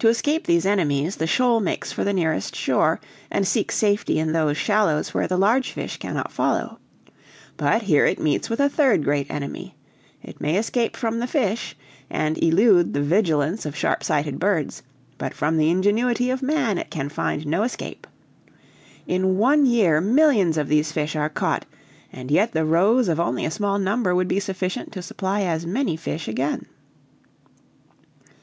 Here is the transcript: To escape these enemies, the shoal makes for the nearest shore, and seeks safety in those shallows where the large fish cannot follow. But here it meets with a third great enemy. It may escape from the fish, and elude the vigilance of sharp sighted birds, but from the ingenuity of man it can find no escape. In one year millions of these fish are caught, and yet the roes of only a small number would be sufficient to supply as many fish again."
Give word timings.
To 0.00 0.08
escape 0.08 0.46
these 0.46 0.66
enemies, 0.66 1.16
the 1.16 1.26
shoal 1.26 1.58
makes 1.60 1.90
for 1.90 2.04
the 2.04 2.12
nearest 2.12 2.54
shore, 2.54 3.00
and 3.30 3.48
seeks 3.48 3.74
safety 3.76 4.18
in 4.18 4.32
those 4.32 4.58
shallows 4.58 5.14
where 5.14 5.26
the 5.26 5.38
large 5.38 5.72
fish 5.72 5.96
cannot 5.96 6.30
follow. 6.30 6.78
But 7.56 7.80
here 7.84 8.04
it 8.04 8.20
meets 8.20 8.50
with 8.50 8.60
a 8.60 8.68
third 8.68 9.02
great 9.04 9.30
enemy. 9.30 9.74
It 10.22 10.38
may 10.38 10.58
escape 10.58 10.98
from 10.98 11.18
the 11.18 11.26
fish, 11.26 11.74
and 12.10 12.36
elude 12.44 12.92
the 12.92 13.00
vigilance 13.00 13.64
of 13.64 13.74
sharp 13.74 14.04
sighted 14.04 14.38
birds, 14.38 14.82
but 15.16 15.32
from 15.32 15.56
the 15.56 15.70
ingenuity 15.70 16.28
of 16.28 16.42
man 16.42 16.76
it 16.76 16.90
can 16.90 17.08
find 17.08 17.46
no 17.46 17.62
escape. 17.62 18.06
In 19.06 19.38
one 19.38 19.64
year 19.64 20.02
millions 20.02 20.58
of 20.58 20.68
these 20.68 20.92
fish 20.92 21.16
are 21.16 21.30
caught, 21.30 21.64
and 22.12 22.30
yet 22.30 22.52
the 22.52 22.66
roes 22.66 23.08
of 23.08 23.18
only 23.18 23.46
a 23.46 23.50
small 23.50 23.78
number 23.78 24.14
would 24.14 24.28
be 24.28 24.40
sufficient 24.40 24.92
to 24.92 25.00
supply 25.00 25.40
as 25.40 25.64
many 25.66 25.96
fish 25.96 26.28
again." 26.28 26.66